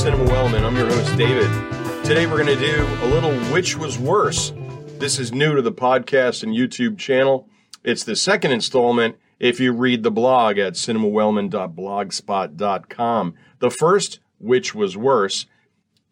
Cinema 0.00 0.24
Wellman. 0.24 0.64
I'm 0.64 0.74
your 0.76 0.86
host, 0.86 1.14
David. 1.18 1.50
Today 2.06 2.26
we're 2.26 2.42
going 2.42 2.58
to 2.58 2.66
do 2.66 2.86
a 3.02 3.08
little 3.08 3.34
Which 3.52 3.76
Was 3.76 3.98
Worse. 3.98 4.54
This 4.98 5.18
is 5.18 5.30
new 5.30 5.54
to 5.54 5.60
the 5.60 5.72
podcast 5.72 6.42
and 6.42 6.54
YouTube 6.54 6.96
channel. 6.96 7.50
It's 7.84 8.02
the 8.02 8.16
second 8.16 8.52
installment 8.52 9.16
if 9.38 9.60
you 9.60 9.74
read 9.74 10.02
the 10.02 10.10
blog 10.10 10.56
at 10.56 10.72
cinemawellman.blogspot.com. 10.72 13.34
The 13.58 13.70
first, 13.70 14.20
Which 14.38 14.74
Was 14.74 14.96
Worse, 14.96 15.44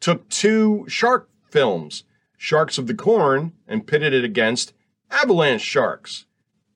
took 0.00 0.28
two 0.28 0.84
shark 0.86 1.30
films, 1.50 2.04
Sharks 2.36 2.76
of 2.76 2.88
the 2.88 2.94
Corn, 2.94 3.54
and 3.66 3.86
pitted 3.86 4.12
it 4.12 4.22
against 4.22 4.74
Avalanche 5.10 5.62
Sharks. 5.62 6.26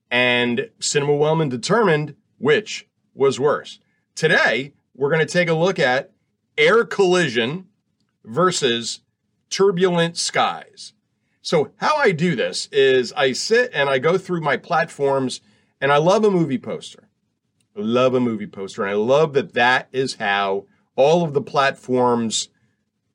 And 0.09 0.71
Cinema 0.79 1.13
Wellman 1.13 1.49
determined 1.49 2.15
which 2.39 2.87
was 3.13 3.39
worse. 3.39 3.77
Today, 4.15 4.73
we're 4.95 5.11
going 5.11 5.23
to 5.23 5.31
take 5.31 5.47
a 5.47 5.53
look 5.53 5.77
at 5.77 6.09
Air 6.57 6.85
Collision 6.85 7.67
versus 8.23 9.01
Turbulent 9.49 10.17
Skies. 10.17 10.93
So, 11.41 11.71
how 11.77 11.97
I 11.97 12.11
do 12.11 12.35
this 12.35 12.69
is 12.71 13.11
I 13.13 13.33
sit 13.33 13.71
and 13.73 13.89
I 13.89 13.99
go 13.99 14.17
through 14.17 14.41
my 14.41 14.55
platforms, 14.55 15.41
and 15.81 15.91
I 15.91 15.97
love 15.97 16.23
a 16.23 16.31
movie 16.31 16.57
poster. 16.57 17.09
I 17.75 17.81
love 17.81 18.13
a 18.13 18.19
movie 18.19 18.47
poster, 18.47 18.83
and 18.83 18.91
I 18.91 18.95
love 18.95 19.33
that 19.33 19.53
that 19.53 19.89
is 19.91 20.15
how 20.15 20.65
all 20.95 21.23
of 21.23 21.33
the 21.33 21.41
platforms 21.41 22.49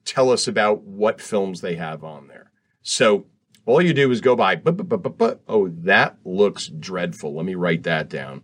tell 0.05 0.31
us 0.31 0.47
about 0.47 0.83
what 0.83 1.21
films 1.21 1.61
they 1.61 1.77
have 1.77 2.05
on 2.05 2.29
there. 2.29 2.51
So, 2.83 3.27
all 3.65 3.83
you 3.83 3.95
do 3.95 4.11
is 4.11 4.21
go 4.21 4.35
by, 4.35 4.57
but, 4.57 4.77
but, 4.77 4.89
but, 4.89 5.19
but, 5.19 5.41
oh, 5.47 5.69
that 5.69 6.17
looks 6.25 6.69
dreadful. 6.69 7.35
Let 7.35 7.45
me 7.45 7.55
write 7.55 7.83
that 7.85 8.09
down. 8.09 8.43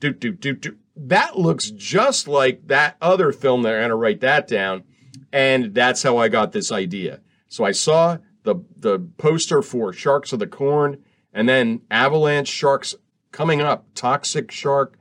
Do, 0.00 0.12
do, 0.12 0.32
do, 0.32 0.54
do 0.54 0.76
that 0.98 1.38
looks 1.38 1.70
just 1.70 2.28
like 2.28 2.66
that 2.68 2.96
other 3.00 3.32
film 3.32 3.62
there. 3.62 3.76
I'm 3.76 3.82
going 3.82 3.90
to 3.90 3.96
write 3.96 4.20
that 4.20 4.48
down. 4.48 4.84
And 5.32 5.74
that's 5.74 6.02
how 6.02 6.16
I 6.16 6.28
got 6.28 6.52
this 6.52 6.72
idea. 6.72 7.20
So 7.48 7.64
I 7.64 7.72
saw 7.72 8.18
the, 8.44 8.56
the 8.76 8.98
poster 9.18 9.62
for 9.62 9.92
Sharks 9.92 10.32
of 10.32 10.38
the 10.38 10.46
Corn 10.46 11.02
and 11.32 11.48
then 11.48 11.82
Avalanche 11.90 12.48
Sharks 12.48 12.94
coming 13.30 13.60
up, 13.60 13.86
Toxic 13.94 14.50
Shark, 14.50 14.98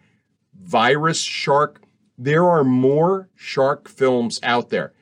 Virus 0.54 1.22
Shark. 1.22 1.82
There 2.18 2.46
are 2.46 2.64
more 2.64 3.30
shark 3.36 3.88
films 3.88 4.40
out 4.44 4.70
there. 4.70 4.94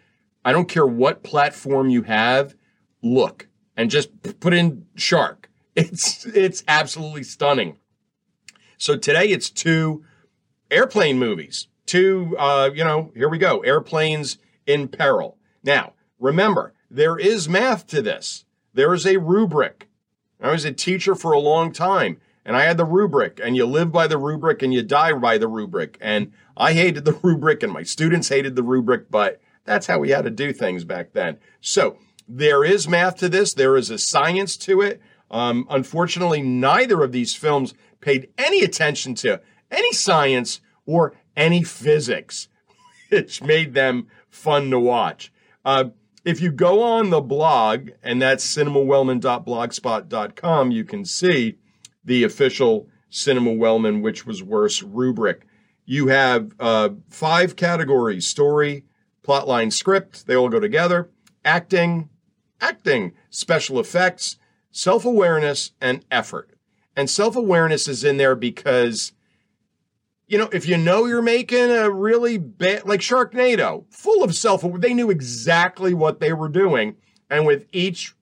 I 0.43 0.51
don't 0.51 0.69
care 0.69 0.85
what 0.85 1.23
platform 1.23 1.89
you 1.89 2.03
have, 2.03 2.55
look 3.01 3.47
and 3.77 3.89
just 3.89 4.39
put 4.39 4.53
in 4.53 4.85
shark. 4.95 5.49
It's 5.75 6.25
it's 6.27 6.63
absolutely 6.67 7.23
stunning. 7.23 7.77
So 8.77 8.95
today 8.95 9.25
it's 9.25 9.49
two 9.49 10.05
airplane 10.71 11.19
movies. 11.19 11.67
Two, 11.85 12.35
uh, 12.37 12.69
you 12.73 12.83
know, 12.83 13.11
here 13.15 13.29
we 13.29 13.37
go. 13.37 13.59
Airplanes 13.59 14.37
in 14.65 14.87
peril. 14.87 15.37
Now, 15.63 15.93
remember, 16.19 16.73
there 16.89 17.17
is 17.17 17.49
math 17.49 17.87
to 17.87 18.01
this. 18.01 18.45
There 18.73 18.93
is 18.93 19.05
a 19.05 19.17
rubric. 19.17 19.87
I 20.41 20.51
was 20.51 20.65
a 20.65 20.71
teacher 20.71 21.15
for 21.15 21.31
a 21.31 21.39
long 21.39 21.71
time 21.71 22.19
and 22.45 22.55
I 22.55 22.63
had 22.63 22.77
the 22.77 22.85
rubric 22.85 23.39
and 23.43 23.55
you 23.55 23.65
live 23.65 23.91
by 23.91 24.07
the 24.07 24.17
rubric 24.17 24.61
and 24.61 24.73
you 24.73 24.83
die 24.83 25.13
by 25.13 25.37
the 25.37 25.47
rubric. 25.47 25.97
And 26.01 26.31
I 26.55 26.73
hated 26.73 27.05
the 27.05 27.19
rubric 27.23 27.63
and 27.63 27.71
my 27.71 27.83
students 27.83 28.29
hated 28.29 28.55
the 28.55 28.63
rubric, 28.63 29.09
but 29.09 29.41
that's 29.63 29.87
how 29.87 29.99
we 29.99 30.09
had 30.09 30.25
to 30.25 30.29
do 30.29 30.53
things 30.53 30.83
back 30.83 31.13
then. 31.13 31.37
So 31.61 31.97
there 32.27 32.63
is 32.63 32.87
math 32.87 33.17
to 33.17 33.29
this. 33.29 33.53
There 33.53 33.77
is 33.77 33.89
a 33.89 33.97
science 33.97 34.57
to 34.57 34.81
it. 34.81 35.01
Um, 35.31 35.65
unfortunately, 35.69 36.41
neither 36.41 37.03
of 37.03 37.11
these 37.11 37.35
films 37.35 37.73
paid 37.99 38.29
any 38.37 38.61
attention 38.61 39.15
to 39.15 39.41
any 39.71 39.91
science 39.91 40.61
or 40.85 41.13
any 41.35 41.63
physics, 41.63 42.47
which 43.09 43.41
made 43.41 43.73
them 43.73 44.07
fun 44.29 44.69
to 44.71 44.79
watch. 44.79 45.33
Uh, 45.63 45.85
if 46.23 46.41
you 46.41 46.51
go 46.51 46.81
on 46.81 47.11
the 47.11 47.21
blog, 47.21 47.91
and 48.01 48.19
that's 48.21 48.45
cinemawellman.blogspot.com, 48.45 50.71
you 50.71 50.83
can 50.83 51.05
see 51.05 51.57
the 52.03 52.23
official 52.23 52.89
Cinema 53.09 53.53
Wellman, 53.53 54.01
which 54.01 54.25
was 54.25 54.43
worse 54.43 54.83
rubric. 54.83 55.47
You 55.85 56.07
have 56.07 56.53
uh, 56.59 56.89
five 57.09 57.55
categories 57.55 58.27
story, 58.27 58.83
plotline, 59.25 59.71
script, 59.71 60.27
they 60.27 60.35
all 60.35 60.49
go 60.49 60.59
together, 60.59 61.09
acting, 61.43 62.09
acting, 62.59 63.13
special 63.29 63.79
effects, 63.79 64.37
self 64.71 65.05
awareness, 65.05 65.71
and 65.79 66.03
effort. 66.11 66.49
And 66.95 67.09
self 67.09 67.35
awareness 67.35 67.87
is 67.87 68.03
in 68.03 68.17
there 68.17 68.35
because 68.35 69.13
you 70.27 70.37
know, 70.37 70.49
if 70.51 70.67
you 70.67 70.77
know 70.77 71.05
you're 71.05 71.21
making 71.21 71.71
a 71.71 71.89
really 71.89 72.37
bad, 72.37 72.85
like 72.85 72.99
Sharknado, 72.99 73.85
full 73.91 74.23
of 74.23 74.35
self, 74.35 74.63
they 74.79 74.93
knew 74.93 75.09
exactly 75.09 75.93
what 75.93 76.19
they 76.19 76.33
were 76.33 76.49
doing. 76.49 76.95
And 77.29 77.45
with 77.45 77.67
each 77.71 78.15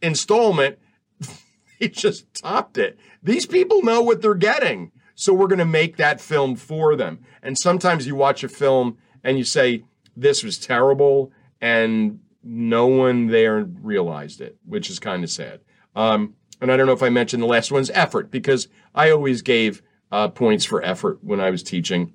installment, 0.00 0.78
they 1.80 1.88
just 1.88 2.32
topped 2.34 2.78
it. 2.78 2.98
These 3.22 3.46
people 3.46 3.82
know 3.82 4.02
what 4.02 4.22
they're 4.22 4.34
getting. 4.34 4.92
So 5.14 5.32
we're 5.32 5.48
going 5.48 5.58
to 5.58 5.64
make 5.64 5.96
that 5.96 6.20
film 6.20 6.56
for 6.56 6.94
them. 6.94 7.20
And 7.42 7.58
sometimes 7.58 8.06
you 8.06 8.14
watch 8.14 8.44
a 8.44 8.48
film 8.48 8.98
and 9.24 9.38
you 9.38 9.44
say, 9.44 9.84
this 10.16 10.44
was 10.44 10.58
terrible. 10.58 11.32
And 11.60 12.20
no 12.42 12.86
one 12.86 13.28
there 13.28 13.64
realized 13.64 14.40
it, 14.40 14.58
which 14.64 14.90
is 14.90 14.98
kind 14.98 15.24
of 15.24 15.30
sad. 15.30 15.60
Um, 15.96 16.34
and 16.60 16.70
I 16.70 16.76
don't 16.76 16.86
know 16.86 16.92
if 16.92 17.02
I 17.02 17.08
mentioned 17.08 17.42
the 17.42 17.46
last 17.46 17.72
one's 17.72 17.90
effort 17.90 18.30
because 18.30 18.68
I 18.94 19.10
always 19.10 19.42
gave 19.42 19.82
uh, 20.10 20.28
points 20.28 20.64
for 20.64 20.82
effort 20.82 21.18
when 21.22 21.40
I 21.40 21.50
was 21.50 21.62
teaching 21.62 22.12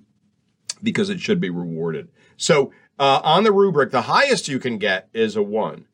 because 0.81 1.09
it 1.09 1.19
should 1.19 1.39
be 1.39 1.49
rewarded. 1.49 2.09
So 2.37 2.71
uh, 2.99 3.21
on 3.23 3.43
the 3.43 3.51
rubric, 3.51 3.91
the 3.91 4.03
highest 4.03 4.47
you 4.47 4.59
can 4.59 4.77
get 4.77 5.09
is 5.13 5.35
a 5.35 5.43
one. 5.43 5.85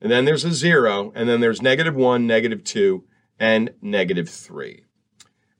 And 0.00 0.12
then 0.12 0.24
there's 0.24 0.44
a 0.44 0.52
zero, 0.52 1.10
and 1.14 1.28
then 1.28 1.40
there's 1.40 1.62
negative 1.62 1.96
one, 1.96 2.26
negative 2.26 2.62
two, 2.62 3.04
and 3.38 3.72
negative 3.80 4.28
three. 4.28 4.84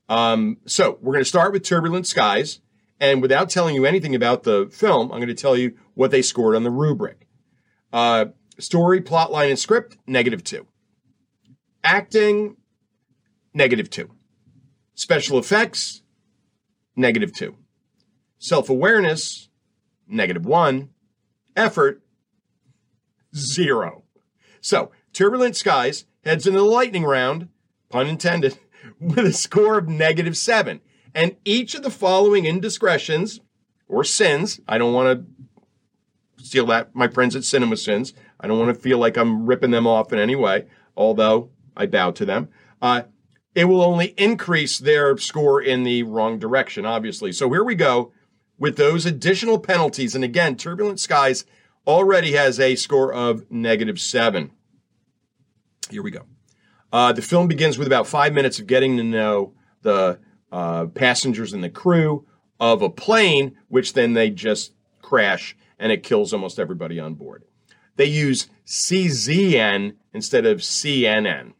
Um, 0.07 0.57
so 0.65 0.99
we're 1.01 1.13
going 1.13 1.23
to 1.23 1.29
start 1.29 1.51
with 1.51 1.63
Turbulent 1.63 2.07
Skies. 2.07 2.61
And 2.99 3.21
without 3.21 3.49
telling 3.49 3.75
you 3.75 3.85
anything 3.85 4.15
about 4.15 4.43
the 4.43 4.69
film, 4.71 5.11
I'm 5.11 5.19
going 5.19 5.27
to 5.27 5.33
tell 5.35 5.57
you 5.57 5.75
what 5.93 6.11
they 6.11 6.21
scored 6.21 6.55
on 6.55 6.63
the 6.63 6.71
rubric. 6.71 7.27
Uh, 7.93 8.25
story, 8.59 9.01
plot 9.01 9.31
line, 9.31 9.49
and 9.49 9.59
script, 9.59 9.97
negative 10.07 10.43
two. 10.43 10.67
Acting, 11.83 12.57
negative 13.53 13.89
two. 13.89 14.09
Special 14.97 15.37
effects, 15.37 16.01
negative 16.95 17.31
two. 17.31 17.55
Self 18.39 18.67
awareness, 18.67 19.47
negative 20.07 20.43
one. 20.43 20.89
Effort, 21.55 22.01
zero. 23.35 24.03
So, 24.59 24.91
Turbulent 25.13 25.55
Skies 25.55 26.05
heads 26.23 26.47
into 26.47 26.57
the 26.57 26.65
lightning 26.65 27.03
round, 27.03 27.49
pun 27.89 28.07
intended, 28.07 28.57
with 28.99 29.19
a 29.19 29.33
score 29.33 29.77
of 29.77 29.87
negative 29.87 30.35
seven. 30.35 30.81
And 31.13 31.35
each 31.45 31.75
of 31.75 31.83
the 31.83 31.91
following 31.91 32.45
indiscretions 32.45 33.39
or 33.87 34.03
sins, 34.03 34.59
I 34.67 34.79
don't 34.79 34.93
want 34.93 35.19
to 35.19 36.43
steal 36.43 36.65
that, 36.67 36.95
my 36.95 37.07
friends 37.07 37.35
at 37.35 37.43
Cinema 37.43 37.77
Sins. 37.77 38.15
I 38.39 38.47
don't 38.47 38.57
want 38.57 38.75
to 38.75 38.81
feel 38.81 38.97
like 38.97 39.15
I'm 39.15 39.45
ripping 39.45 39.71
them 39.71 39.85
off 39.85 40.11
in 40.11 40.17
any 40.17 40.35
way, 40.35 40.65
although 40.95 41.51
I 41.75 41.85
bow 41.85 42.09
to 42.11 42.25
them. 42.25 42.49
Uh, 42.81 43.03
it 43.57 43.65
will 43.65 43.81
only 43.81 44.13
increase 44.17 44.77
their 44.77 45.17
score 45.17 45.59
in 45.59 45.81
the 45.81 46.03
wrong 46.03 46.37
direction, 46.37 46.85
obviously. 46.85 47.31
So 47.31 47.51
here 47.51 47.63
we 47.63 47.73
go 47.73 48.11
with 48.59 48.77
those 48.77 49.03
additional 49.03 49.57
penalties. 49.57 50.13
And 50.13 50.23
again, 50.23 50.55
Turbulent 50.55 50.99
Skies 50.99 51.43
already 51.87 52.33
has 52.33 52.59
a 52.59 52.75
score 52.75 53.11
of 53.11 53.49
negative 53.49 53.99
seven. 53.99 54.51
Here 55.89 56.03
we 56.03 56.11
go. 56.11 56.27
Uh, 56.93 57.13
the 57.13 57.23
film 57.23 57.47
begins 57.47 57.79
with 57.79 57.87
about 57.87 58.05
five 58.05 58.31
minutes 58.31 58.59
of 58.59 58.67
getting 58.67 58.95
to 58.97 59.03
know 59.03 59.53
the 59.81 60.19
uh, 60.51 60.85
passengers 60.85 61.51
and 61.51 61.63
the 61.63 61.69
crew 61.71 62.27
of 62.59 62.83
a 62.83 62.91
plane, 62.91 63.57
which 63.69 63.93
then 63.93 64.13
they 64.13 64.29
just 64.29 64.73
crash 65.01 65.57
and 65.79 65.91
it 65.91 66.03
kills 66.03 66.31
almost 66.31 66.59
everybody 66.59 66.99
on 66.99 67.15
board. 67.15 67.43
They 67.95 68.05
use 68.05 68.49
CZN 68.67 69.95
instead 70.13 70.45
of 70.45 70.59
CNN. 70.59 71.53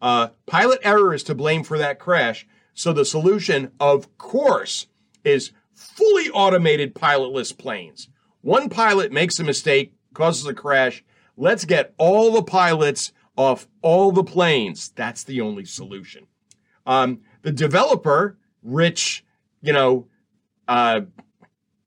Uh, 0.00 0.28
pilot 0.46 0.80
error 0.82 1.14
is 1.14 1.22
to 1.24 1.34
blame 1.34 1.64
for 1.64 1.78
that 1.78 1.98
crash. 1.98 2.46
So 2.74 2.92
the 2.92 3.04
solution, 3.04 3.72
of 3.80 4.18
course, 4.18 4.86
is 5.24 5.52
fully 5.74 6.28
automated 6.30 6.94
pilotless 6.94 7.56
planes. 7.56 8.08
One 8.42 8.68
pilot 8.68 9.12
makes 9.12 9.38
a 9.38 9.44
mistake, 9.44 9.94
causes 10.14 10.46
a 10.46 10.54
crash. 10.54 11.02
Let's 11.36 11.64
get 11.64 11.94
all 11.98 12.32
the 12.32 12.42
pilots 12.42 13.12
off 13.36 13.66
all 13.82 14.12
the 14.12 14.24
planes. 14.24 14.90
That's 14.94 15.24
the 15.24 15.40
only 15.40 15.64
solution. 15.64 16.26
Um, 16.86 17.20
the 17.42 17.52
developer, 17.52 18.38
rich, 18.62 19.24
you 19.60 19.72
know, 19.72 20.06
uh, 20.68 21.02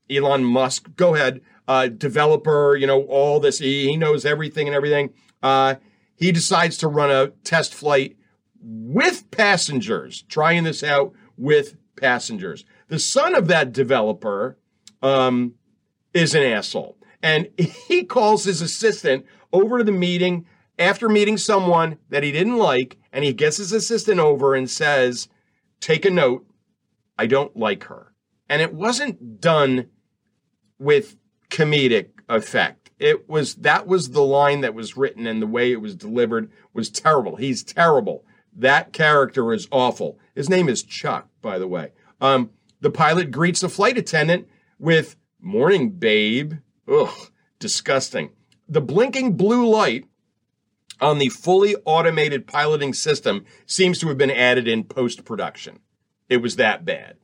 Elon 0.09 0.43
Musk, 0.43 0.89
go 0.95 1.15
ahead, 1.15 1.41
uh, 1.67 1.87
developer, 1.87 2.75
you 2.75 2.87
know, 2.87 3.03
all 3.03 3.39
this, 3.39 3.59
he, 3.59 3.87
he 3.89 3.97
knows 3.97 4.25
everything 4.25 4.67
and 4.67 4.75
everything. 4.75 5.11
Uh, 5.41 5.75
he 6.19 6.33
decides 6.33 6.77
to 6.77 6.89
run 6.89 7.09
a 7.09 7.29
test 7.45 7.73
flight 7.73 8.17
with 8.61 9.31
passengers, 9.31 10.23
trying 10.23 10.65
this 10.65 10.83
out 10.83 11.13
with 11.37 11.77
passengers. 11.95 12.65
The 12.89 12.99
son 12.99 13.35
of 13.35 13.47
that 13.47 13.71
developer 13.71 14.57
um, 15.01 15.53
is 16.13 16.35
an 16.35 16.43
asshole. 16.43 16.97
And 17.23 17.47
he 17.87 18.03
calls 18.03 18.43
his 18.43 18.61
assistant 18.61 19.25
over 19.53 19.77
to 19.77 19.83
the 19.85 19.93
meeting 19.93 20.45
after 20.77 21.07
meeting 21.07 21.37
someone 21.37 21.97
that 22.09 22.23
he 22.23 22.31
didn't 22.31 22.57
like, 22.57 22.97
and 23.11 23.23
he 23.23 23.33
gets 23.33 23.57
his 23.57 23.71
assistant 23.71 24.19
over 24.19 24.55
and 24.55 24.69
says, 24.69 25.29
Take 25.79 26.03
a 26.03 26.09
note, 26.09 26.45
I 27.17 27.27
don't 27.27 27.55
like 27.55 27.85
her. 27.85 28.13
And 28.49 28.61
it 28.61 28.73
wasn't 28.73 29.39
done 29.39 29.87
with 30.79 31.15
comedic 31.49 32.09
effect. 32.27 32.78
It 32.99 33.29
was 33.29 33.55
that 33.55 33.87
was 33.87 34.11
the 34.11 34.21
line 34.21 34.61
that 34.61 34.75
was 34.75 34.97
written 34.97 35.25
and 35.25 35.41
the 35.41 35.47
way 35.47 35.71
it 35.71 35.81
was 35.81 35.95
delivered 35.95 36.51
was 36.73 36.89
terrible. 36.89 37.37
He's 37.37 37.63
terrible. 37.63 38.25
That 38.55 38.91
character 38.91 39.53
is 39.53 39.67
awful. 39.71 40.19
His 40.35 40.49
name 40.49 40.67
is 40.67 40.83
Chuck, 40.83 41.29
by 41.41 41.57
the 41.57 41.67
way. 41.67 41.93
Um, 42.19 42.49
the 42.81 42.91
pilot 42.91 43.31
greets 43.31 43.61
the 43.61 43.69
flight 43.69 43.97
attendant 43.97 44.47
with 44.77 45.15
"Morning, 45.39 45.91
babe." 45.91 46.55
Ugh, 46.87 47.31
disgusting. 47.59 48.31
The 48.67 48.81
blinking 48.81 49.37
blue 49.37 49.67
light 49.67 50.05
on 50.99 51.17
the 51.17 51.29
fully 51.29 51.75
automated 51.85 52.47
piloting 52.47 52.93
system 52.93 53.45
seems 53.65 53.99
to 53.99 54.09
have 54.09 54.17
been 54.17 54.31
added 54.31 54.67
in 54.67 54.83
post 54.83 55.23
production. 55.23 55.79
It 56.27 56.37
was 56.37 56.57
that 56.57 56.83
bad. 56.83 57.15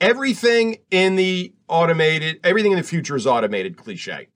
Everything 0.00 0.78
in 0.90 1.16
the 1.16 1.52
automated, 1.68 2.40
everything 2.42 2.72
in 2.72 2.78
the 2.78 2.84
future 2.84 3.16
is 3.16 3.26
automated 3.26 3.76
cliche. 3.76 4.28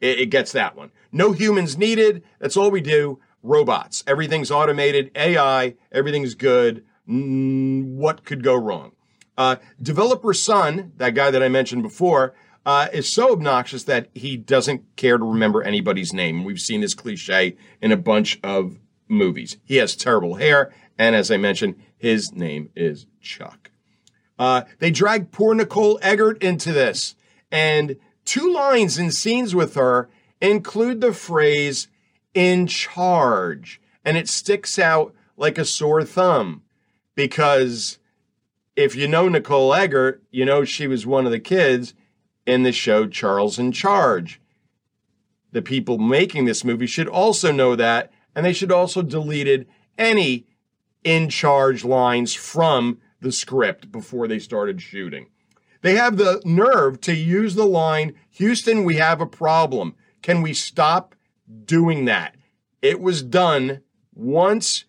It, 0.00 0.20
it 0.20 0.26
gets 0.26 0.52
that 0.52 0.76
one. 0.76 0.90
No 1.12 1.32
humans 1.32 1.78
needed. 1.78 2.22
That's 2.38 2.56
all 2.56 2.70
we 2.70 2.80
do. 2.80 3.20
Robots. 3.42 4.02
Everything's 4.06 4.50
automated. 4.50 5.10
AI. 5.14 5.74
Everything's 5.92 6.34
good. 6.34 6.84
Mm, 7.08 7.94
what 7.94 8.24
could 8.24 8.42
go 8.42 8.54
wrong? 8.54 8.92
Uh, 9.36 9.56
developer 9.82 10.32
son, 10.32 10.92
that 10.96 11.14
guy 11.14 11.30
that 11.30 11.42
I 11.42 11.48
mentioned 11.48 11.82
before, 11.82 12.34
uh, 12.66 12.88
is 12.92 13.12
so 13.12 13.32
obnoxious 13.32 13.84
that 13.84 14.08
he 14.14 14.36
doesn't 14.36 14.96
care 14.96 15.18
to 15.18 15.24
remember 15.24 15.62
anybody's 15.62 16.12
name. 16.12 16.44
We've 16.44 16.60
seen 16.60 16.80
this 16.80 16.94
cliche 16.94 17.56
in 17.82 17.92
a 17.92 17.96
bunch 17.96 18.40
of 18.42 18.78
movies. 19.08 19.58
He 19.64 19.76
has 19.76 19.96
terrible 19.96 20.36
hair, 20.36 20.72
and 20.98 21.14
as 21.14 21.30
I 21.30 21.36
mentioned, 21.36 21.76
his 21.96 22.32
name 22.32 22.70
is 22.74 23.06
Chuck. 23.20 23.70
Uh, 24.38 24.62
they 24.78 24.90
drag 24.90 25.30
poor 25.30 25.54
Nicole 25.54 25.98
Eggert 26.02 26.42
into 26.42 26.72
this, 26.72 27.14
and 27.50 27.96
two 28.24 28.52
lines 28.52 28.98
in 28.98 29.10
scenes 29.10 29.54
with 29.54 29.74
her 29.74 30.08
include 30.40 31.00
the 31.00 31.12
phrase 31.12 31.88
"in 32.32 32.66
charge," 32.66 33.80
and 34.04 34.16
it 34.16 34.28
sticks 34.28 34.78
out 34.78 35.14
like 35.36 35.58
a 35.58 35.64
sore 35.64 36.04
thumb 36.04 36.62
because 37.14 37.98
if 38.76 38.96
you 38.96 39.06
know 39.06 39.28
Nicole 39.28 39.74
Eggert, 39.74 40.22
you 40.30 40.44
know 40.44 40.64
she 40.64 40.86
was 40.86 41.06
one 41.06 41.26
of 41.26 41.32
the 41.32 41.40
kids 41.40 41.94
in 42.46 42.62
the 42.62 42.72
show 42.72 43.06
Charles 43.06 43.58
in 43.58 43.72
Charge. 43.72 44.40
The 45.52 45.62
people 45.62 45.98
making 45.98 46.44
this 46.44 46.64
movie 46.64 46.86
should 46.86 47.08
also 47.08 47.52
know 47.52 47.76
that, 47.76 48.12
and 48.34 48.44
they 48.44 48.52
should 48.52 48.72
also 48.72 49.02
deleted 49.02 49.68
any 49.96 50.46
in 51.04 51.28
charge 51.28 51.84
lines 51.84 52.34
from 52.34 52.98
the 53.20 53.30
script 53.30 53.92
before 53.92 54.26
they 54.26 54.38
started 54.38 54.82
shooting. 54.82 55.28
They 55.84 55.96
have 55.96 56.16
the 56.16 56.40
nerve 56.46 57.02
to 57.02 57.14
use 57.14 57.56
the 57.56 57.66
line, 57.66 58.14
Houston, 58.30 58.84
we 58.84 58.96
have 58.96 59.20
a 59.20 59.26
problem. 59.26 59.96
Can 60.22 60.40
we 60.40 60.54
stop 60.54 61.14
doing 61.66 62.06
that? 62.06 62.36
It 62.80 63.02
was 63.02 63.22
done 63.22 63.82
once, 64.14 64.86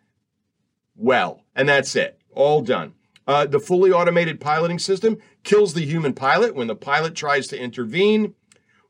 well, 0.95 1.41
and 1.53 1.67
that's 1.67 1.97
it. 1.97 2.21
All 2.31 2.61
done. 2.61 2.93
Uh, 3.27 3.45
the 3.45 3.59
fully 3.59 3.91
automated 3.91 4.39
piloting 4.39 4.79
system 4.79 5.17
kills 5.43 5.73
the 5.73 5.85
human 5.85 6.13
pilot 6.13 6.55
when 6.55 6.67
the 6.67 6.77
pilot 6.77 7.13
tries 7.13 7.47
to 7.47 7.59
intervene. 7.61 8.33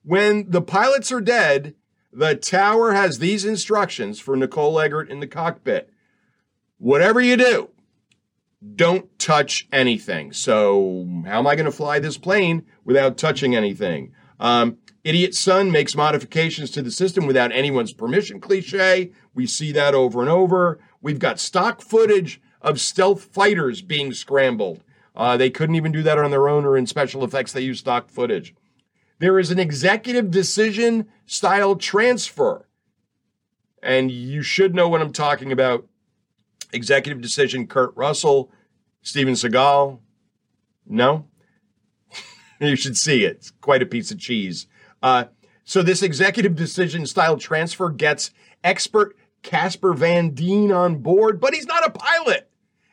When 0.04 0.52
the 0.52 0.62
pilots 0.62 1.12
are 1.12 1.22
dead, 1.22 1.74
the 2.14 2.36
tower 2.36 2.94
has 2.94 3.18
these 3.18 3.46
instructions 3.46 4.20
for 4.20 4.36
Nicole 4.36 4.80
Eggert 4.80 5.10
in 5.10 5.22
the 5.22 5.28
cockpit. 5.28 5.90
Whatever 6.78 7.20
you 7.20 7.36
do, 7.36 7.72
don't 8.76 9.18
touch 9.20 9.68
anything. 9.72 10.34
So, 10.34 11.08
how 11.26 11.40
am 11.40 11.48
I 11.48 11.56
going 11.56 11.66
to 11.66 11.72
fly 11.72 12.00
this 12.00 12.18
plane 12.18 12.66
without 12.84 13.18
touching 13.18 13.56
anything? 13.56 14.14
Um, 14.40 14.78
idiot 15.04 15.36
son 15.36 15.72
makes 15.72 15.96
modifications 15.96 16.72
to 16.72 16.82
the 16.82 16.92
system 16.92 17.26
without 17.28 17.52
anyone's 17.52 17.94
permission. 17.94 18.40
Cliche. 18.40 19.12
We 19.34 19.46
see 19.46 19.72
that 19.74 19.94
over 19.94 20.22
and 20.22 20.30
over. 20.30 20.80
We've 21.02 21.20
got 21.20 21.40
stock 21.40 21.82
footage 21.82 22.42
of 22.62 22.82
stealth 22.82 23.26
fighters 23.26 23.82
being 23.82 24.14
scrambled. 24.14 24.84
Uh, 25.16 25.38
they 25.38 25.50
couldn't 25.50 25.76
even 25.76 25.92
do 25.92 26.04
that 26.04 26.18
on 26.18 26.32
their 26.32 26.50
own 26.50 26.66
or 26.66 26.76
in 26.76 26.88
special 26.88 27.24
effects. 27.24 27.54
They 27.54 27.62
use 27.62 27.80
stock 27.80 28.10
footage. 28.10 28.54
There 29.20 29.40
is 29.40 29.52
an 29.52 29.60
executive 29.60 30.30
decision 30.30 31.08
style 31.26 31.76
transfer. 31.76 32.68
And 33.82 34.12
you 34.12 34.42
should 34.42 34.76
know 34.76 34.90
what 34.90 35.02
I'm 35.02 35.14
talking 35.14 35.52
about. 35.52 35.88
Executive 36.74 37.22
decision, 37.22 37.68
Kurt 37.68 37.96
Russell, 37.96 38.52
Steven 39.02 39.34
Seagal. 39.34 40.00
No? 40.88 41.28
you 42.60 42.76
should 42.76 42.98
see 42.98 43.24
it. 43.24 43.38
It's 43.38 43.52
quite 43.62 43.82
a 43.82 43.86
piece 43.86 44.12
of 44.12 44.20
cheese. 44.20 44.68
Uh, 45.02 45.26
so 45.64 45.82
this 45.82 46.04
executive 46.04 46.56
decision 46.56 47.06
style 47.06 47.38
transfer 47.38 47.90
gets 47.90 48.32
expert 48.64 49.16
Casper 49.42 49.94
Van 49.94 50.32
Dien 50.32 50.72
on 50.72 50.98
board, 50.98 51.40
but 51.40 51.54
he's 51.54 51.68
not 51.68 51.86
a 51.86 51.92
pilot. 51.92 52.50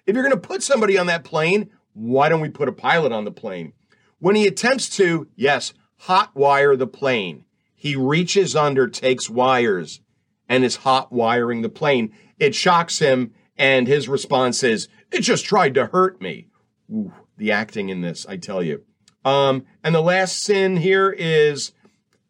If 0.07 0.15
you're 0.15 0.25
going 0.25 0.39
to 0.39 0.49
put 0.49 0.63
somebody 0.63 0.99
on 0.99 1.07
that 1.07 1.25
plane, 1.25 1.71
why 1.95 2.29
don't 2.29 2.41
we 2.41 2.49
put 2.49 2.69
a 2.69 2.73
pilot 2.73 3.13
on 3.13 3.25
the 3.25 3.31
plane? 3.31 3.73
When 4.19 4.37
he 4.37 4.47
attempts 4.47 4.89
to, 4.97 5.29
yes, 5.35 5.75
hot 5.97 6.35
wire 6.35 6.77
the 6.77 6.87
plane, 6.87 7.45
he 7.75 7.97
reaches 7.97 8.55
under, 8.55 8.87
takes 8.87 9.29
wires, 9.29 10.01
and 10.49 10.65
is 10.65 10.77
hot 10.77 11.11
wiring 11.11 11.63
the 11.63 11.69
plane. 11.69 12.13
It 12.39 12.55
shocks 12.55 12.99
him, 12.99 13.33
and 13.57 13.87
his 13.87 14.09
response 14.09 14.63
is, 14.63 14.89
It 15.11 15.21
just 15.21 15.45
tried 15.45 15.75
to 15.75 15.87
hurt 15.87 16.21
me. 16.21 16.49
Ooh, 16.91 17.13
the 17.37 17.53
acting 17.53 17.89
in 17.89 18.01
this, 18.01 18.27
I 18.27 18.37
tell 18.37 18.63
you. 18.63 18.85
Um, 19.25 19.65
and 19.85 19.95
the 19.95 20.03
last 20.03 20.43
sin 20.43 20.79
here 20.79 21.11
is 21.11 21.73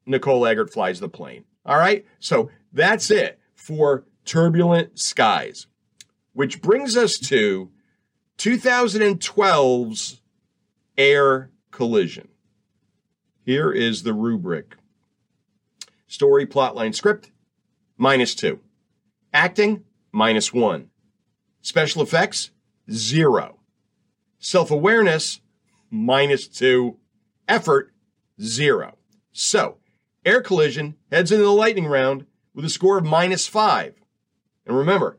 Nicole 0.06 0.46
Eggert 0.46 0.72
flies 0.72 1.00
the 1.00 1.08
plane. 1.08 1.44
All 1.64 1.78
right. 1.78 2.04
So 2.18 2.50
that's 2.72 3.10
it 3.10 3.38
for 3.54 4.04
turbulent 4.24 4.98
skies. 4.98 5.66
Which 6.32 6.62
brings 6.62 6.96
us 6.96 7.18
to 7.18 7.70
2012's 8.38 10.20
Air 10.98 11.50
Collision. 11.70 12.28
Here 13.44 13.72
is 13.72 14.02
the 14.02 14.14
rubric 14.14 14.76
story, 16.06 16.46
plotline, 16.46 16.94
script, 16.94 17.30
minus 17.96 18.34
two. 18.34 18.60
Acting, 19.32 19.84
minus 20.12 20.52
one. 20.52 20.90
Special 21.62 22.02
effects, 22.02 22.50
zero. 22.90 23.60
Self 24.38 24.70
awareness, 24.70 25.40
minus 25.90 26.48
two. 26.48 26.98
Effort, 27.48 27.92
zero. 28.40 28.98
So, 29.32 29.78
Air 30.24 30.42
Collision 30.42 30.96
heads 31.10 31.32
into 31.32 31.44
the 31.44 31.50
lightning 31.50 31.86
round 31.86 32.26
with 32.54 32.64
a 32.64 32.70
score 32.70 32.98
of 32.98 33.04
minus 33.04 33.46
five. 33.46 33.94
And 34.66 34.76
remember, 34.76 35.18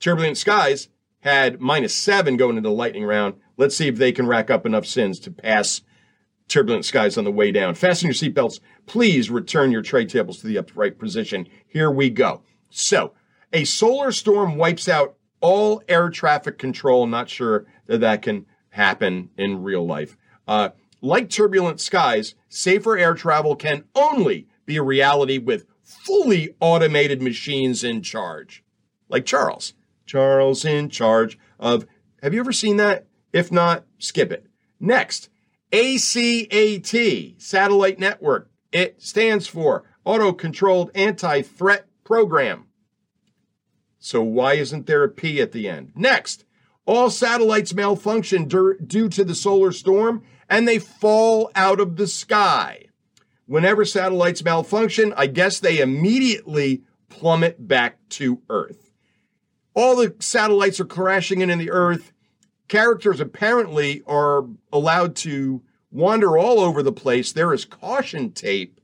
Turbulent 0.00 0.36
Skies 0.36 0.88
had 1.20 1.60
minus 1.60 1.94
seven 1.94 2.36
going 2.36 2.56
into 2.56 2.68
the 2.68 2.74
lightning 2.74 3.04
round. 3.04 3.34
Let's 3.56 3.76
see 3.76 3.88
if 3.88 3.96
they 3.96 4.12
can 4.12 4.26
rack 4.26 4.50
up 4.50 4.66
enough 4.66 4.86
sins 4.86 5.20
to 5.20 5.30
pass 5.30 5.82
Turbulent 6.48 6.84
Skies 6.84 7.16
on 7.16 7.24
the 7.24 7.30
way 7.30 7.52
down. 7.52 7.74
Fasten 7.74 8.06
your 8.08 8.14
seatbelts. 8.14 8.60
Please 8.86 9.30
return 9.30 9.70
your 9.70 9.82
tray 9.82 10.04
tables 10.04 10.38
to 10.38 10.46
the 10.46 10.58
upright 10.58 10.98
position. 10.98 11.46
Here 11.68 11.90
we 11.90 12.10
go. 12.10 12.42
So, 12.70 13.12
a 13.52 13.64
solar 13.64 14.12
storm 14.12 14.56
wipes 14.56 14.88
out 14.88 15.16
all 15.40 15.82
air 15.88 16.10
traffic 16.10 16.58
control. 16.58 17.06
Not 17.06 17.28
sure 17.28 17.66
that 17.86 18.00
that 18.00 18.22
can 18.22 18.46
happen 18.70 19.30
in 19.36 19.62
real 19.62 19.86
life. 19.86 20.16
Uh, 20.46 20.70
like 21.00 21.30
turbulent 21.30 21.80
skies, 21.80 22.34
safer 22.48 22.96
air 22.96 23.14
travel 23.14 23.56
can 23.56 23.84
only 23.94 24.46
be 24.66 24.76
a 24.76 24.82
reality 24.82 25.38
with 25.38 25.66
fully 25.82 26.54
automated 26.60 27.22
machines 27.22 27.82
in 27.82 28.02
charge, 28.02 28.62
like 29.08 29.24
Charles. 29.24 29.74
Charles 30.06 30.64
in 30.64 30.88
charge 30.88 31.38
of. 31.58 31.86
Have 32.22 32.34
you 32.34 32.40
ever 32.40 32.52
seen 32.52 32.76
that? 32.76 33.06
If 33.32 33.50
not, 33.50 33.84
skip 33.98 34.30
it. 34.32 34.46
Next, 34.78 35.30
ACAT, 35.72 37.40
Satellite 37.40 37.98
Network. 37.98 38.50
It 38.72 39.00
stands 39.00 39.46
for 39.46 39.84
Auto 40.04 40.32
Controlled 40.32 40.90
Anti 40.94 41.42
Threat 41.42 41.86
Program. 42.04 42.66
So 44.00 44.22
why 44.22 44.54
isn't 44.54 44.86
there 44.86 45.04
a 45.04 45.08
P 45.08 45.40
at 45.40 45.52
the 45.52 45.68
end? 45.68 45.92
Next, 45.94 46.44
all 46.86 47.08
satellites 47.08 47.72
malfunction 47.72 48.48
due 48.48 49.08
to 49.08 49.24
the 49.24 49.34
solar 49.34 49.70
storm 49.70 50.24
and 50.48 50.66
they 50.66 50.80
fall 50.80 51.52
out 51.54 51.78
of 51.78 51.96
the 51.96 52.08
sky. 52.08 52.86
Whenever 53.46 53.84
satellites 53.84 54.42
malfunction, 54.42 55.14
I 55.16 55.28
guess 55.28 55.60
they 55.60 55.78
immediately 55.78 56.82
plummet 57.08 57.68
back 57.68 57.98
to 58.10 58.40
Earth 58.48 58.90
all 59.74 59.96
the 59.96 60.14
satellites 60.18 60.80
are 60.80 60.84
crashing 60.84 61.40
into 61.40 61.56
the 61.56 61.70
Earth. 61.70 62.12
Characters 62.68 63.20
apparently 63.20 64.02
are 64.06 64.44
allowed 64.72 65.16
to 65.16 65.62
wander 65.90 66.36
all 66.36 66.60
over 66.60 66.82
the 66.82 66.92
place. 66.92 67.32
There 67.32 67.52
is 67.52 67.64
caution 67.64 68.32
tape 68.32 68.80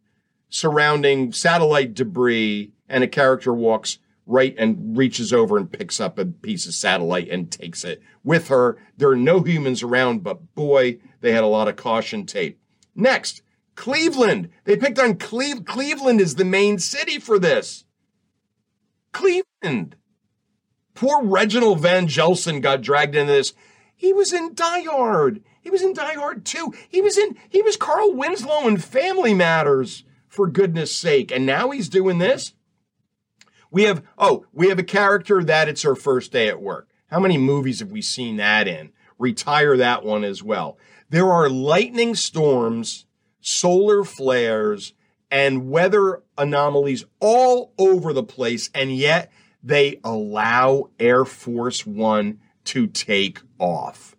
surrounding 0.49 1.33
satellite 1.33 1.93
debris, 1.95 2.73
and 2.89 3.03
a 3.03 3.09
character 3.09 3.53
walks 3.53 3.99
right 4.27 4.55
and 4.59 4.97
reaches 4.97 5.33
over 5.33 5.57
and 5.57 5.73
picks 5.73 6.01
up 6.01 6.19
a 6.19 6.27
piece 6.27 6.67
of 6.67 6.75
satellite 6.75 7.29
and 7.31 7.51
takes 7.51 7.85
it 7.85 8.03
with 8.25 8.49
her. 8.49 8.77
There 8.97 9.11
are 9.11 9.17
no 9.17 9.41
humans 9.43 9.83
around, 9.83 10.23
but 10.25 10.55
boy, 10.55 10.99
they 11.21 11.33
had 11.33 11.45
a 11.45 11.49
lot 11.49 11.69
of 11.69 11.77
caution 11.77 12.27
tape. 12.27 12.61
Next, 12.95 13.43
Cleveland. 13.77 14.51
They 14.65 14.77
picked 14.77 14.99
on 14.99 15.17
Cle- 15.17 15.63
Cleveland 15.65 16.21
is 16.21 16.35
the 16.35 16.45
main 16.45 16.79
city 16.79 17.19
for 17.19 17.39
this. 17.39 17.85
Cleveland. 19.13 19.97
Poor 20.95 21.23
Reginald 21.23 21.81
VelJohnson 21.81 22.63
got 22.63 22.81
dragged 22.81 23.15
into 23.15 23.33
this. 23.33 23.53
He 23.95 24.13
was 24.13 24.33
in 24.33 24.55
Die 24.55 24.83
Hard. 24.83 25.43
He 25.61 25.71
was 25.71 25.83
in 25.83 25.93
Die 25.93 26.15
Hard 26.15 26.45
too. 26.45 26.73
He 26.89 27.01
was 27.01 27.17
in 27.19 27.37
he 27.49 27.63
was 27.63 27.77
Carl 27.77 28.15
Winslow 28.15 28.67
in 28.67 28.79
Family 28.79 29.35
Matters 29.35 30.05
for 30.29 30.47
goodness 30.47 30.95
sake. 30.95 31.31
And 31.31 31.45
now 31.45 31.71
he's 31.71 31.89
doing 31.89 32.19
this. 32.19 32.53
We 33.71 33.85
have 33.85 34.03
oh, 34.19 34.47
we 34.53 34.69
have 34.69 34.79
a 34.79 34.85
character 34.85 35.43
that 35.45 35.69
it's 35.69 35.83
her 35.83 35.95
first 35.95 36.33
day 36.33 36.49
at 36.49 36.61
work. 36.61 36.89
How 37.09 37.21
many 37.21 37.39
movies 37.39 37.81
have 37.81 37.93
we 37.93 38.03
seen 38.03 38.37
that 38.37 38.67
in? 38.67 38.93
Retire 39.19 39.77
that 39.77 40.05
one 40.05 40.25
as 40.25 40.43
well. 40.43 40.79
There 41.09 41.33
are 41.33 41.49
lightning 41.49 42.15
storms, 42.15 43.07
solar 43.41 44.05
flares, 44.05 44.93
and 45.31 45.71
weather 45.71 46.23
anomalies 46.37 47.05
all 47.21 47.73
over 47.79 48.13
the 48.13 48.23
place, 48.23 48.71
and 48.75 48.95
yet 48.95 49.31
they 49.63 50.01
allow 50.05 50.91
Air 50.99 51.25
Force 51.25 51.87
One 51.87 52.41
to 52.65 52.87
take 52.87 53.41
off. 53.59 54.17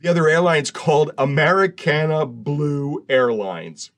The 0.00 0.08
other 0.08 0.28
airline's 0.28 0.70
called 0.72 1.12
Americana 1.18 2.26
Blue 2.26 3.04
Airlines. 3.08 3.90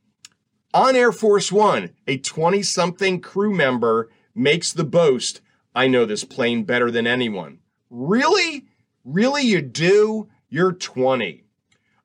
On 0.74 0.96
Air 0.96 1.12
Force 1.12 1.52
One, 1.52 1.90
a 2.06 2.16
20 2.16 2.62
something 2.62 3.20
crew 3.20 3.54
member 3.54 4.10
makes 4.34 4.72
the 4.72 4.84
boast 4.84 5.40
I 5.74 5.86
know 5.86 6.04
this 6.04 6.24
plane 6.24 6.64
better 6.64 6.90
than 6.90 7.06
anyone. 7.06 7.58
Really? 7.90 8.66
Really, 9.04 9.42
you 9.42 9.62
do? 9.62 10.28
You're 10.48 10.72
20. 10.72 11.44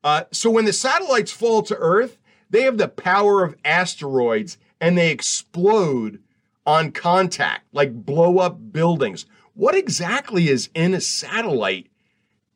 Uh, 0.03 0.23
so 0.31 0.49
when 0.49 0.65
the 0.65 0.73
satellites 0.73 1.31
fall 1.31 1.63
to 1.63 1.75
Earth, 1.75 2.17
they 2.49 2.61
have 2.63 2.77
the 2.77 2.87
power 2.87 3.43
of 3.43 3.55
asteroids 3.65 4.57
and 4.79 4.97
they 4.97 5.11
explode 5.11 6.21
on 6.65 6.91
contact, 6.91 7.65
like 7.73 8.05
blow 8.05 8.39
up 8.39 8.71
buildings. 8.71 9.25
What 9.53 9.75
exactly 9.75 10.49
is 10.49 10.69
in 10.73 10.93
a 10.93 11.01
satellite 11.01 11.87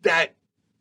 that 0.03 0.35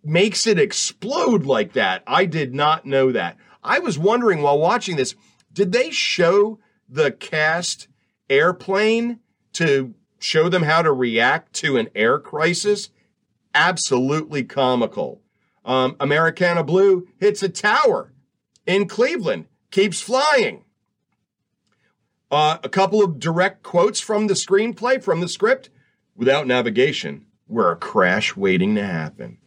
makes 0.04 0.46
it 0.46 0.58
explode 0.58 1.44
like 1.44 1.72
that? 1.72 2.02
I 2.06 2.24
did 2.24 2.54
not 2.54 2.86
know 2.86 3.10
that. 3.12 3.36
I 3.62 3.78
was 3.78 3.98
wondering 3.98 4.42
while 4.42 4.58
watching 4.58 4.96
this, 4.96 5.14
did 5.52 5.72
they 5.72 5.90
show 5.90 6.58
the 6.88 7.10
cast 7.10 7.88
airplane 8.28 9.20
to 9.54 9.94
show 10.18 10.48
them 10.48 10.62
how 10.62 10.82
to 10.82 10.92
react 10.92 11.52
to 11.54 11.76
an 11.76 11.88
air 11.94 12.18
crisis? 12.18 12.90
Absolutely 13.54 14.44
comical. 14.44 15.22
Um, 15.64 15.96
Americana 16.00 16.64
Blue 16.64 17.08
hits 17.18 17.42
a 17.42 17.48
tower 17.48 18.12
in 18.66 18.88
Cleveland, 18.88 19.46
keeps 19.70 20.00
flying. 20.00 20.64
Uh, 22.30 22.58
a 22.62 22.68
couple 22.68 23.02
of 23.02 23.18
direct 23.18 23.62
quotes 23.62 24.00
from 24.00 24.28
the 24.28 24.34
screenplay, 24.34 25.02
from 25.02 25.20
the 25.20 25.28
script. 25.28 25.68
Without 26.14 26.46
navigation, 26.46 27.26
we're 27.48 27.72
a 27.72 27.76
crash 27.76 28.36
waiting 28.36 28.76
to 28.76 28.86
happen. 28.86 29.38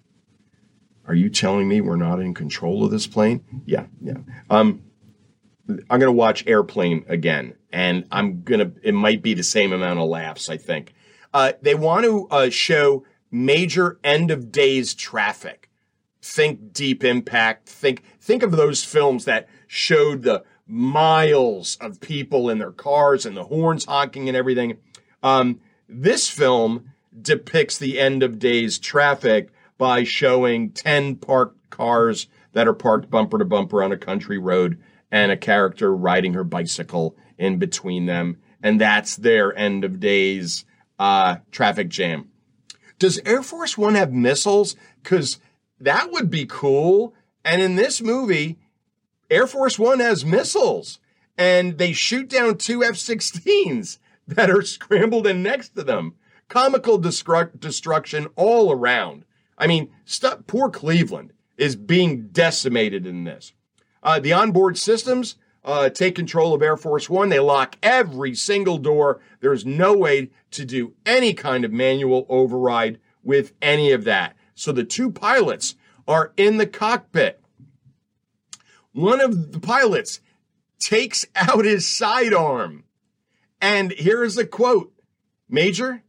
Are 1.07 1.13
you 1.13 1.29
telling 1.29 1.67
me 1.67 1.81
we're 1.81 1.95
not 1.95 2.19
in 2.19 2.33
control 2.33 2.85
of 2.85 2.91
this 2.91 3.07
plane? 3.07 3.43
Yeah, 3.65 3.87
yeah. 4.01 4.17
Um, 4.49 4.83
I'm 5.67 5.99
going 5.99 6.01
to 6.01 6.11
watch 6.11 6.45
Airplane 6.47 7.05
again, 7.07 7.55
and 7.71 8.05
I'm 8.11 8.43
going 8.43 8.59
to, 8.59 8.71
it 8.81 8.93
might 8.93 9.21
be 9.21 9.33
the 9.33 9.43
same 9.43 9.73
amount 9.73 9.99
of 9.99 10.07
laughs, 10.07 10.49
I 10.49 10.57
think. 10.57 10.93
Uh, 11.33 11.53
they 11.61 11.75
want 11.75 12.05
to 12.05 12.27
uh, 12.29 12.49
show 12.49 13.05
major 13.31 13.99
end 14.03 14.31
of 14.31 14.51
days 14.51 14.93
traffic. 14.93 15.69
Think 16.21 16.71
Deep 16.73 17.03
Impact. 17.03 17.67
Think, 17.67 18.03
think 18.21 18.43
of 18.43 18.51
those 18.51 18.83
films 18.83 19.25
that 19.25 19.49
showed 19.67 20.23
the 20.23 20.43
miles 20.67 21.77
of 21.81 21.99
people 21.99 22.49
in 22.49 22.59
their 22.59 22.71
cars 22.71 23.25
and 23.25 23.35
the 23.35 23.45
horns 23.45 23.85
honking 23.85 24.29
and 24.29 24.37
everything. 24.37 24.77
Um, 25.21 25.59
this 25.89 26.29
film 26.29 26.91
depicts 27.21 27.77
the 27.77 27.99
end 27.99 28.23
of 28.23 28.39
days 28.39 28.79
traffic 28.79 29.52
by 29.77 30.03
showing 30.03 30.71
10 30.71 31.17
parked 31.17 31.69
cars 31.69 32.27
that 32.53 32.67
are 32.67 32.73
parked 32.73 33.09
bumper 33.09 33.39
to 33.39 33.45
bumper 33.45 33.83
on 33.83 33.91
a 33.91 33.97
country 33.97 34.37
road 34.37 34.79
and 35.11 35.31
a 35.31 35.37
character 35.37 35.95
riding 35.95 36.33
her 36.33 36.43
bicycle 36.43 37.15
in 37.37 37.57
between 37.57 38.05
them. 38.05 38.37
And 38.61 38.79
that's 38.79 39.15
their 39.15 39.55
end 39.57 39.83
of 39.83 39.99
days 39.99 40.65
uh, 40.99 41.37
traffic 41.51 41.89
jam. 41.89 42.29
Does 42.99 43.19
Air 43.25 43.43
Force 43.43 43.77
One 43.77 43.95
have 43.95 44.13
missiles? 44.13 44.75
Because 45.01 45.39
that 45.79 46.11
would 46.11 46.29
be 46.29 46.45
cool. 46.45 47.13
And 47.43 47.61
in 47.61 47.75
this 47.75 48.01
movie, 48.01 48.57
Air 49.29 49.47
Force 49.47 49.77
One 49.77 49.99
has 49.99 50.23
missiles 50.23 50.99
and 51.37 51.77
they 51.77 51.93
shoot 51.93 52.29
down 52.29 52.57
two 52.57 52.83
F 52.83 52.93
16s 52.93 53.97
that 54.27 54.49
are 54.49 54.61
scrambled 54.61 55.27
in 55.27 55.43
next 55.43 55.69
to 55.75 55.83
them. 55.83 56.15
Comical 56.47 56.99
destru- 56.99 57.59
destruction 57.59 58.27
all 58.35 58.71
around. 58.71 59.25
I 59.57 59.67
mean, 59.67 59.89
poor 60.47 60.69
Cleveland 60.69 61.33
is 61.57 61.75
being 61.75 62.27
decimated 62.29 63.05
in 63.05 63.23
this. 63.23 63.53
Uh, 64.01 64.19
the 64.19 64.33
onboard 64.33 64.77
systems 64.77 65.35
uh, 65.63 65.89
take 65.89 66.15
control 66.15 66.53
of 66.53 66.61
Air 66.61 66.75
Force 66.75 67.09
One. 67.09 67.29
They 67.29 67.39
lock 67.39 67.77
every 67.81 68.35
single 68.35 68.77
door. 68.77 69.21
There's 69.39 69.65
no 69.65 69.95
way 69.95 70.31
to 70.51 70.65
do 70.65 70.93
any 71.05 71.33
kind 71.33 71.63
of 71.63 71.71
manual 71.71 72.25
override 72.27 72.99
with 73.23 73.53
any 73.61 73.91
of 73.91 74.03
that. 74.03 74.35
So 74.55 74.71
the 74.71 74.83
two 74.83 75.09
pilots 75.09 75.75
are 76.07 76.33
in 76.35 76.57
the 76.57 76.67
cockpit. 76.67 77.39
One 78.91 79.21
of 79.21 79.51
the 79.53 79.59
pilots 79.59 80.19
takes 80.79 81.25
out 81.35 81.65
his 81.65 81.87
sidearm. 81.87 82.83
And 83.61 83.93
here 83.93 84.23
is 84.23 84.37
a 84.37 84.45
quote 84.45 84.91
Major, 85.49 86.03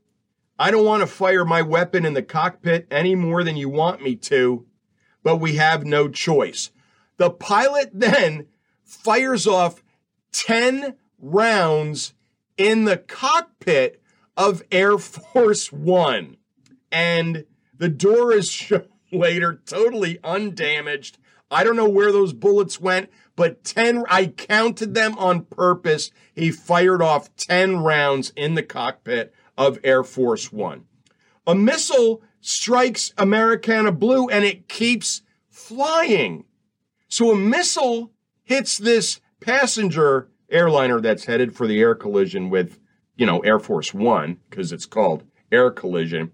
I 0.58 0.70
don't 0.70 0.84
want 0.84 1.00
to 1.00 1.06
fire 1.06 1.44
my 1.44 1.62
weapon 1.62 2.04
in 2.04 2.14
the 2.14 2.22
cockpit 2.22 2.86
any 2.90 3.14
more 3.16 3.42
than 3.42 3.56
you 3.56 3.68
want 3.68 4.02
me 4.02 4.14
to, 4.16 4.66
but 5.22 5.36
we 5.36 5.56
have 5.56 5.84
no 5.84 6.08
choice. 6.08 6.70
The 7.16 7.30
pilot 7.30 7.90
then 7.92 8.46
fires 8.84 9.46
off 9.46 9.82
10 10.32 10.94
rounds 11.18 12.14
in 12.56 12.84
the 12.84 12.96
cockpit 12.96 14.00
of 14.36 14.62
Air 14.70 14.98
Force 14.98 15.72
One. 15.72 16.36
And 16.92 17.46
the 17.76 17.88
door 17.88 18.32
is 18.32 18.48
shown 18.50 18.86
later, 19.10 19.60
totally 19.66 20.18
undamaged. 20.22 21.18
I 21.50 21.64
don't 21.64 21.76
know 21.76 21.88
where 21.88 22.12
those 22.12 22.32
bullets 22.32 22.80
went, 22.80 23.10
but 23.36 23.64
10, 23.64 24.04
I 24.08 24.26
counted 24.26 24.94
them 24.94 25.16
on 25.18 25.44
purpose. 25.44 26.10
He 26.32 26.50
fired 26.50 27.02
off 27.02 27.34
10 27.36 27.78
rounds 27.78 28.32
in 28.36 28.54
the 28.54 28.62
cockpit 28.62 29.32
of 29.56 29.78
Air 29.84 30.02
Force 30.02 30.52
One. 30.52 30.84
A 31.46 31.54
missile 31.54 32.22
strikes 32.40 33.12
Americana 33.16 33.92
Blue 33.92 34.28
and 34.28 34.44
it 34.44 34.68
keeps 34.68 35.22
flying. 35.48 36.44
So 37.08 37.32
a 37.32 37.36
missile 37.36 38.12
hits 38.42 38.78
this 38.78 39.20
passenger 39.40 40.28
airliner 40.50 41.00
that's 41.00 41.24
headed 41.24 41.54
for 41.54 41.66
the 41.66 41.80
air 41.80 41.94
collision 41.94 42.50
with, 42.50 42.78
you 43.16 43.26
know, 43.26 43.40
Air 43.40 43.58
Force 43.58 43.94
One, 43.94 44.38
because 44.50 44.72
it's 44.72 44.86
called 44.86 45.24
air 45.52 45.70
collision. 45.70 46.32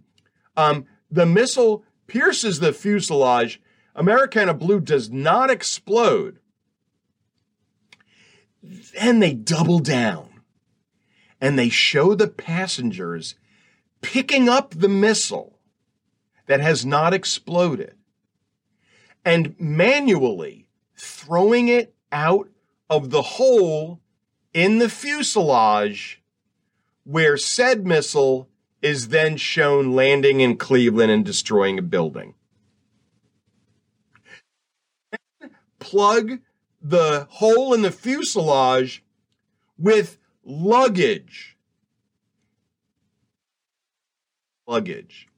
Um, 0.57 0.87
the 1.11 1.27
missile 1.27 1.85
pierces 2.07 2.61
the 2.61 2.73
fuselage. 2.73 3.61
Americana 3.95 4.55
Blue 4.55 4.81
does 4.81 5.11
not 5.11 5.50
explode. 5.50 6.39
Then 8.62 9.21
they 9.21 9.35
double 9.35 9.79
down 9.79 10.29
and 11.40 11.59
they 11.59 11.68
show 11.68 12.14
the 12.14 12.28
passengers 12.28 13.35
picking 14.00 14.49
up 14.49 14.75
the 14.75 14.88
missile 14.88 15.59
that 16.47 16.61
has 16.61 16.85
not 16.85 17.14
exploded 17.14 17.94
and 19.25 19.54
manually 19.59 20.66
throwing 20.97 21.68
it 21.68 21.94
out 22.12 22.49
of 22.88 23.11
the 23.11 23.23
hole 23.23 24.00
in 24.52 24.78
the 24.78 24.88
fuselage 24.88 26.23
where 27.04 27.37
said 27.37 27.87
missile 27.87 28.49
is 28.82 29.09
then 29.09 29.37
shown 29.37 29.92
landing 29.92 30.40
in 30.40 30.56
Cleveland 30.56 31.11
and 31.11 31.25
destroying 31.25 31.78
a 31.78 31.82
building. 31.82 32.35
Plug 35.78 36.38
the 36.80 37.26
hole 37.30 37.75
in 37.75 37.82
the 37.82 37.90
fuselage 37.90 39.04
with 39.78 40.18
luggage. 40.44 41.56
Luggage. 44.66 45.28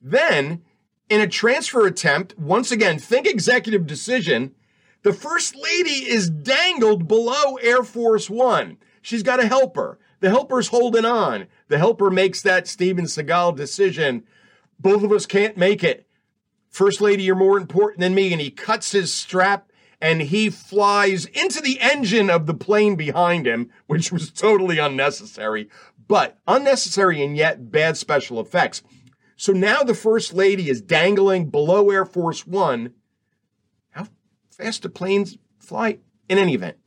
Then 0.00 0.62
in 1.08 1.20
a 1.20 1.28
transfer 1.28 1.86
attempt, 1.86 2.38
once 2.38 2.70
again, 2.70 2.98
think 2.98 3.26
executive 3.26 3.86
decision. 3.86 4.54
The 5.02 5.12
first 5.12 5.54
lady 5.54 6.08
is 6.10 6.30
dangled 6.30 7.06
below 7.06 7.56
Air 7.56 7.82
Force 7.82 8.30
One. 8.30 8.78
She's 9.02 9.22
got 9.22 9.42
a 9.42 9.46
helper. 9.46 9.98
The 10.20 10.30
helper's 10.30 10.68
holding 10.68 11.04
on. 11.04 11.46
The 11.68 11.78
helper 11.78 12.10
makes 12.10 12.40
that 12.42 12.66
Steven 12.66 13.04
Seagal 13.04 13.56
decision. 13.56 14.24
Both 14.80 15.02
of 15.02 15.12
us 15.12 15.26
can't 15.26 15.58
make 15.58 15.84
it. 15.84 16.06
First 16.70 17.02
lady, 17.02 17.22
you're 17.22 17.36
more 17.36 17.58
important 17.58 18.00
than 18.00 18.14
me. 18.14 18.32
And 18.32 18.40
he 18.40 18.50
cuts 18.50 18.92
his 18.92 19.12
strap 19.12 19.70
and 20.00 20.22
he 20.22 20.50
flies 20.50 21.26
into 21.26 21.60
the 21.60 21.80
engine 21.80 22.30
of 22.30 22.46
the 22.46 22.54
plane 22.54 22.96
behind 22.96 23.46
him, 23.46 23.70
which 23.86 24.12
was 24.12 24.30
totally 24.30 24.78
unnecessary, 24.78 25.68
but 26.06 26.38
unnecessary 26.46 27.22
and 27.22 27.36
yet 27.36 27.70
bad 27.70 27.96
special 27.96 28.40
effects. 28.40 28.82
So 29.36 29.52
now 29.52 29.82
the 29.82 29.94
first 29.94 30.32
lady 30.32 30.70
is 30.70 30.80
dangling 30.80 31.50
below 31.50 31.90
Air 31.90 32.04
Force 32.04 32.46
One. 32.46 32.92
How 33.90 34.08
fast 34.50 34.82
do 34.82 34.88
planes 34.88 35.38
fly? 35.58 35.98
In 36.26 36.38
any 36.38 36.54
event, 36.54 36.78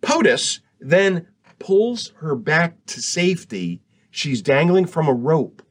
POTUS 0.00 0.60
then 0.80 1.26
pulls 1.58 2.12
her 2.20 2.34
back 2.34 2.86
to 2.86 3.02
safety. 3.02 3.82
She's 4.10 4.40
dangling 4.40 4.86
from 4.86 5.06
a 5.06 5.12
rope, 5.12 5.62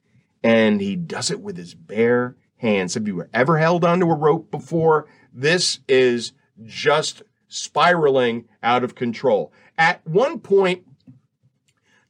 and 0.44 0.80
he 0.80 0.96
does 0.96 1.32
it 1.32 1.42
with 1.42 1.58
his 1.58 1.74
bare 1.74 2.38
hands. 2.58 2.94
Have 2.94 3.08
you 3.08 3.26
ever 3.34 3.58
held 3.58 3.84
onto 3.84 4.10
a 4.12 4.16
rope 4.16 4.52
before? 4.52 5.08
This 5.34 5.80
is 5.88 6.34
just 6.64 7.22
spiraling 7.48 8.46
out 8.62 8.84
of 8.84 8.96
control. 8.96 9.52
At 9.78 10.06
one 10.06 10.40
point, 10.40 10.86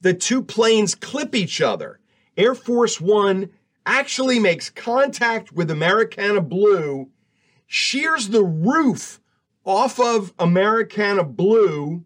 the 0.01 0.13
two 0.13 0.41
planes 0.41 0.95
clip 0.95 1.35
each 1.35 1.61
other. 1.61 1.99
Air 2.37 2.55
Force 2.55 3.01
One 3.01 3.49
actually 3.85 4.39
makes 4.39 4.69
contact 4.69 5.51
with 5.51 5.69
Americana 5.71 6.41
Blue, 6.41 7.09
shears 7.67 8.29
the 8.29 8.43
roof 8.43 9.19
off 9.65 9.99
of 9.99 10.33
Americana 10.39 11.23
Blue. 11.23 12.05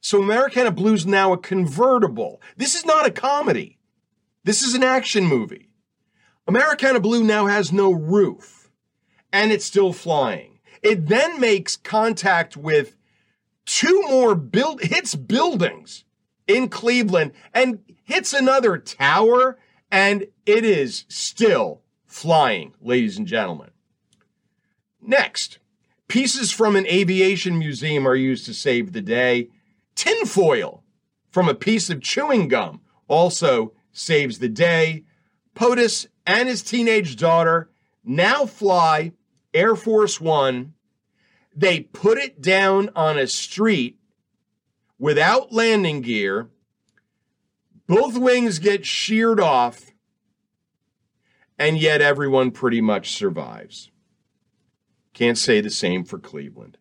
So 0.00 0.22
Americana 0.22 0.70
Blue 0.70 0.94
is 0.94 1.06
now 1.06 1.32
a 1.32 1.38
convertible. 1.38 2.40
This 2.56 2.74
is 2.74 2.86
not 2.86 3.06
a 3.06 3.10
comedy. 3.10 3.78
This 4.44 4.62
is 4.62 4.74
an 4.74 4.84
action 4.84 5.24
movie. 5.24 5.70
Americana 6.46 7.00
Blue 7.00 7.24
now 7.24 7.46
has 7.46 7.72
no 7.72 7.90
roof 7.90 8.55
and 9.32 9.52
it's 9.52 9.64
still 9.64 9.92
flying. 9.92 10.58
It 10.82 11.06
then 11.08 11.40
makes 11.40 11.76
contact 11.76 12.56
with 12.56 12.96
two 13.64 14.02
more 14.08 14.34
build 14.34 14.82
hits 14.82 15.14
buildings 15.14 16.04
in 16.46 16.68
Cleveland 16.68 17.32
and 17.52 17.80
hits 18.04 18.32
another 18.32 18.78
tower 18.78 19.58
and 19.90 20.26
it 20.44 20.64
is 20.64 21.04
still 21.08 21.82
flying, 22.06 22.74
ladies 22.80 23.18
and 23.18 23.26
gentlemen. 23.26 23.70
Next, 25.00 25.58
pieces 26.08 26.50
from 26.50 26.76
an 26.76 26.86
aviation 26.86 27.58
museum 27.58 28.06
are 28.06 28.14
used 28.14 28.46
to 28.46 28.54
save 28.54 28.92
the 28.92 29.00
day. 29.00 29.50
Tinfoil 29.94 30.82
from 31.30 31.48
a 31.48 31.54
piece 31.54 31.90
of 31.90 32.00
chewing 32.00 32.48
gum 32.48 32.80
also 33.08 33.72
saves 33.92 34.38
the 34.38 34.48
day. 34.48 35.04
POTUS 35.54 36.06
and 36.26 36.48
his 36.48 36.62
teenage 36.62 37.16
daughter 37.16 37.70
now 38.06 38.46
fly 38.46 39.12
Air 39.52 39.76
Force 39.76 40.20
One. 40.20 40.72
They 41.54 41.80
put 41.80 42.18
it 42.18 42.40
down 42.40 42.90
on 42.94 43.18
a 43.18 43.26
street 43.26 43.98
without 44.98 45.52
landing 45.52 46.00
gear. 46.00 46.48
Both 47.86 48.16
wings 48.16 48.58
get 48.58 48.84
sheared 48.86 49.40
off, 49.40 49.92
and 51.58 51.78
yet 51.78 52.00
everyone 52.00 52.50
pretty 52.50 52.80
much 52.80 53.12
survives. 53.12 53.90
Can't 55.14 55.38
say 55.38 55.60
the 55.60 55.70
same 55.70 56.04
for 56.04 56.18
Cleveland. 56.18 56.78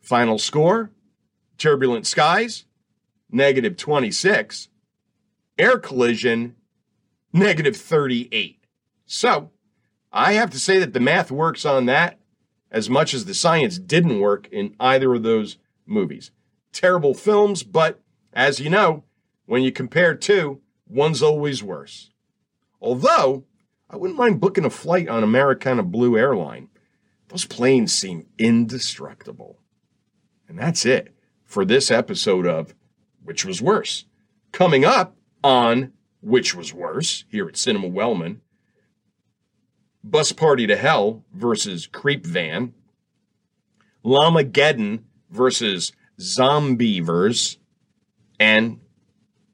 Final 0.00 0.38
score 0.38 0.90
Turbulent 1.56 2.06
Skies, 2.06 2.64
negative 3.30 3.76
26. 3.76 4.68
Air 5.56 5.78
Collision, 5.78 6.56
negative 7.32 7.76
38. 7.76 8.64
So, 9.06 9.50
I 10.16 10.34
have 10.34 10.50
to 10.50 10.60
say 10.60 10.78
that 10.78 10.92
the 10.92 11.00
math 11.00 11.32
works 11.32 11.64
on 11.66 11.86
that 11.86 12.20
as 12.70 12.88
much 12.88 13.14
as 13.14 13.24
the 13.24 13.34
science 13.34 13.78
didn't 13.78 14.20
work 14.20 14.48
in 14.52 14.76
either 14.78 15.12
of 15.12 15.24
those 15.24 15.58
movies. 15.86 16.30
Terrible 16.72 17.14
films, 17.14 17.64
but 17.64 18.00
as 18.32 18.60
you 18.60 18.70
know, 18.70 19.02
when 19.46 19.62
you 19.64 19.72
compare 19.72 20.14
two, 20.14 20.60
one's 20.86 21.20
always 21.20 21.64
worse. 21.64 22.10
Although, 22.80 23.44
I 23.90 23.96
wouldn't 23.96 24.18
mind 24.18 24.40
booking 24.40 24.64
a 24.64 24.70
flight 24.70 25.08
on 25.08 25.24
Americana 25.24 25.82
Blue 25.82 26.16
Airline. 26.16 26.68
Those 27.28 27.44
planes 27.44 27.92
seem 27.92 28.26
indestructible. 28.38 29.58
And 30.48 30.56
that's 30.56 30.86
it 30.86 31.12
for 31.44 31.64
this 31.64 31.90
episode 31.90 32.46
of 32.46 32.72
Which 33.24 33.44
Was 33.44 33.60
Worse. 33.60 34.04
Coming 34.52 34.84
up 34.84 35.16
on 35.42 35.92
Which 36.20 36.54
Was 36.54 36.72
Worse 36.72 37.24
here 37.28 37.48
at 37.48 37.56
Cinema 37.56 37.88
Wellman 37.88 38.42
Bus 40.06 40.32
Party 40.32 40.66
to 40.66 40.76
Hell 40.76 41.24
versus 41.32 41.86
Creep 41.86 42.26
Van, 42.26 42.74
Llamageddon 44.04 45.04
versus 45.30 45.92
Zombeavers, 46.20 47.56
and 48.38 48.80